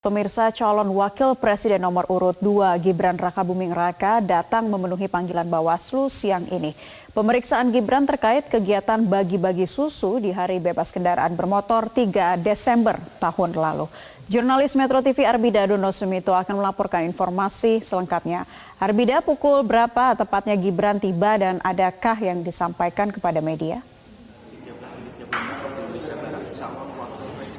[0.00, 6.08] Pemirsa calon wakil presiden nomor urut 2 Gibran Raka Buming Raka datang memenuhi panggilan Bawaslu
[6.08, 6.72] siang ini.
[7.12, 13.92] Pemeriksaan Gibran terkait kegiatan bagi-bagi susu di hari bebas kendaraan bermotor 3 Desember tahun lalu.
[14.24, 18.48] Jurnalis Metro TV Arbida Dono Sumito akan melaporkan informasi selengkapnya.
[18.80, 23.84] Arbida pukul berapa tepatnya Gibran tiba dan adakah yang disampaikan kepada media?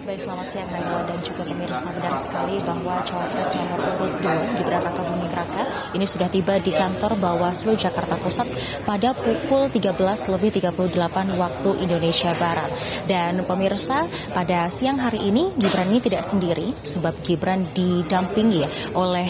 [0.02, 1.94] Baik, selamat siang Naila dan juga pemirsa.
[1.94, 6.74] Benar sekali bahwa cawapres nomor urut 2 Gibran Raka Buming Raka ini sudah tiba di
[6.74, 8.50] kantor Bawaslu Jakarta Pusat
[8.82, 9.94] pada pukul 13
[10.34, 12.74] lebih 38 waktu Indonesia Barat.
[13.06, 18.66] Dan pemirsa, pada siang hari ini Gibran ini tidak sendiri sebab Gibran didampingi
[18.98, 19.30] oleh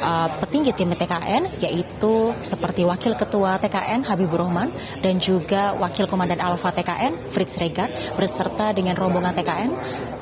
[0.00, 6.40] uh, petinggi tim TKN yaitu seperti Wakil Ketua TKN Habibur Rahman dan juga Wakil Komandan
[6.40, 9.70] Alfa TKN Fritz Regar beserta dengan rombongan TKN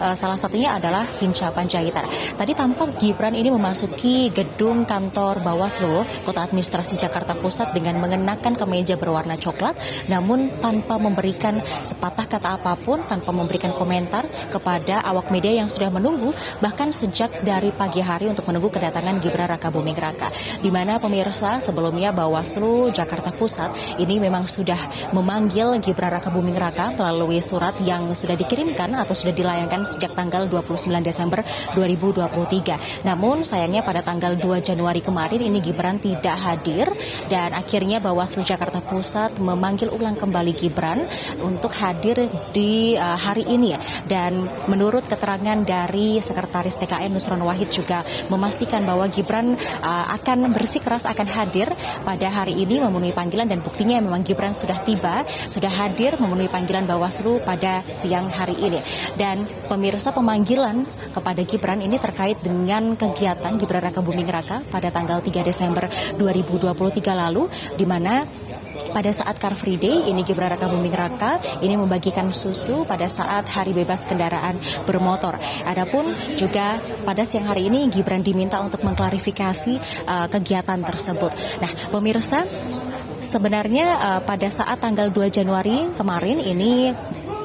[0.00, 2.06] uh, salah satunya adalah Hinca Panjaitan.
[2.34, 8.98] Tadi tampak Gibran ini memasuki gedung kantor Bawaslu Kota Administrasi Jakarta Pusat dengan mengenakan kemeja
[8.98, 9.76] berwarna coklat
[10.10, 15.90] namun tanpa memberikan sepatah kata apa pun tanpa memberikan komentar kepada awak media yang sudah
[15.90, 20.28] menunggu bahkan sejak dari pagi hari untuk menunggu kedatangan Gibran Raka Raka Raka.
[20.60, 26.94] Di mana pemirsa sebelumnya Bawaslu Jakarta Pusat ini memang sudah memanggil Gibran Raka Buming Raka
[26.94, 31.42] melalui surat yang sudah dikirimkan atau sudah dilayangkan sejak tanggal 29 Desember
[31.74, 33.04] 2023.
[33.08, 36.86] Namun sayangnya pada tanggal 2 Januari kemarin ini Gibran tidak hadir
[37.28, 41.04] dan akhirnya Bawaslu Jakarta Pusat memanggil ulang kembali Gibran
[41.42, 43.74] untuk hadir di uh, hari ini
[44.06, 51.06] dan menurut keterangan dari Sekretaris TKN Nusron Wahid juga memastikan bahwa Gibran uh, akan bersikeras
[51.08, 51.70] akan hadir
[52.02, 56.84] pada hari ini memenuhi panggilan dan buktinya memang Gibran sudah tiba, sudah hadir memenuhi panggilan
[56.84, 58.80] Bawaslu pada siang hari ini.
[59.14, 65.22] Dan pemirsa pemanggilan kepada Gibran ini terkait dengan kegiatan Gibran Raka Buming Raka pada tanggal
[65.22, 65.86] 3 Desember
[66.18, 66.74] 2023
[67.14, 68.26] lalu di mana
[68.94, 73.50] pada saat Car Free Day ini Gibran Raka Buming Raka ini membagikan susu pada saat
[73.50, 74.54] hari bebas kendaraan
[74.86, 75.34] bermotor.
[75.66, 81.34] Adapun juga pada siang hari ini Gibran diminta untuk mengklarifikasi uh, kegiatan tersebut.
[81.58, 82.46] Nah, pemirsa
[83.18, 86.94] sebenarnya uh, pada saat tanggal 2 Januari kemarin ini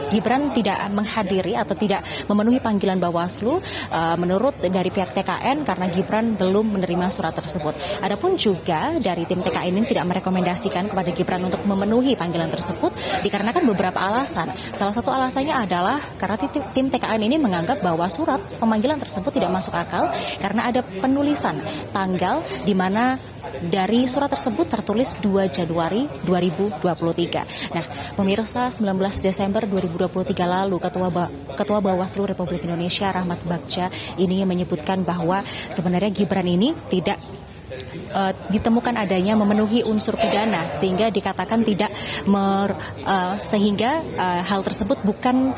[0.10, 3.62] Gibran tidak menghadiri atau tidak memenuhi panggilan Bawaslu
[3.94, 7.78] uh, menurut dari pihak TKN karena Gibran belum menerima surat tersebut.
[8.02, 13.64] Adapun juga dari tim TKN ini tidak merekomendasikan kepada Gibran untuk memenuhi panggilan tersebut dikarenakan
[13.70, 14.52] beberapa alasan.
[14.74, 19.78] Salah satu alasannya adalah karena tim TKN ini menganggap bahwa surat pemanggilan tersebut tidak masuk
[19.78, 20.10] akal
[20.42, 21.56] karena ada penulisan
[21.94, 23.18] tanggal di mana
[23.68, 27.76] dari surat tersebut tertulis 2 Januari 2023.
[27.76, 27.86] Nah,
[28.16, 35.04] pemirsa 19 Desember 2023 lalu Ketua ba Ketua Bawaslu Republik Indonesia Rahmat Bagja ini menyebutkan
[35.04, 37.20] bahwa sebenarnya Gibran ini tidak
[38.14, 41.92] uh, ditemukan adanya memenuhi unsur pidana sehingga dikatakan tidak
[42.26, 42.74] mer,
[43.06, 45.54] uh, sehingga uh, hal tersebut bukan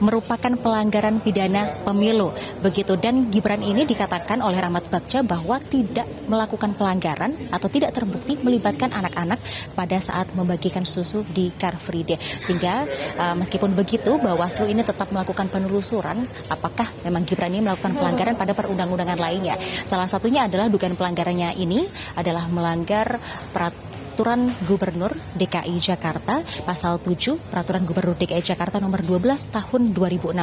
[0.00, 2.32] merupakan pelanggaran pidana pemilu.
[2.64, 8.40] Begitu dan Gibran ini dikatakan oleh Rahmat Bagja bahwa tidak melakukan pelanggaran atau tidak terbukti
[8.40, 9.38] melibatkan anak-anak
[9.76, 12.18] pada saat membagikan susu di Car Free Day.
[12.40, 12.88] Sehingga
[13.20, 18.56] uh, meskipun begitu Bawaslu ini tetap melakukan penelusuran apakah memang Gibran ini melakukan pelanggaran pada
[18.56, 19.60] perundang-undangan lainnya.
[19.84, 21.84] Salah satunya adalah dugaan pelanggarannya ini
[22.16, 23.20] adalah melanggar
[23.52, 23.89] peraturan
[24.20, 30.36] Peraturan Gubernur DKI Jakarta pasal 7 Peraturan Gubernur DKI Jakarta nomor 12 tahun 2016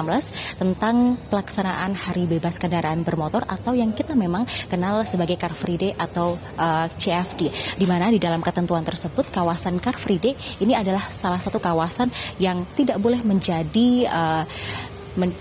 [0.57, 5.93] tentang pelaksanaan Hari Bebas Kendaraan Bermotor atau yang kita memang kenal sebagai Car Free Day
[5.93, 11.13] atau uh, CFD di mana di dalam ketentuan tersebut kawasan Car Free Day ini adalah
[11.13, 12.09] salah satu kawasan
[12.41, 14.43] yang tidak boleh menjadi uh,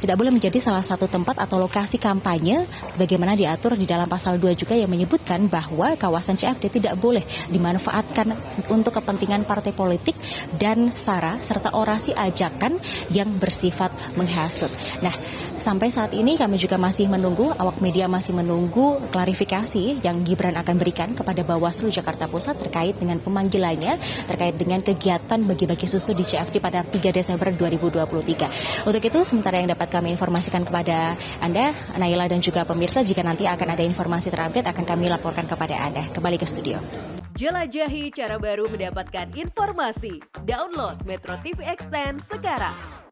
[0.00, 4.56] tidak boleh menjadi salah satu tempat atau lokasi kampanye sebagaimana diatur di dalam pasal 2
[4.56, 7.22] juga yang menyebutkan bahwa kawasan CFD tidak boleh
[7.52, 8.32] dimanfaatkan
[8.72, 10.16] untuk kepentingan partai politik
[10.56, 12.80] dan sara serta orasi ajakan
[13.12, 14.72] yang bersifat menghasut.
[15.04, 15.12] Nah,
[15.60, 20.76] sampai saat ini kami juga masih menunggu awak media masih menunggu klarifikasi yang Gibran akan
[20.80, 26.58] berikan kepada Bawaslu Jakarta Pusat terkait dengan pemanggilannya terkait dengan kegiatan bagi-bagi susu di CFD
[26.58, 28.86] pada 3 Desember 2023.
[28.88, 33.02] Untuk itu sementara yang yang dapat kami informasikan kepada Anda, Naila dan juga pemirsa.
[33.02, 36.06] Jika nanti akan ada informasi terupdate, akan kami laporkan kepada Anda.
[36.14, 36.78] Kembali ke studio.
[37.34, 40.22] Jelajahi cara baru mendapatkan informasi.
[40.46, 43.05] Download Metro TV Extend sekarang.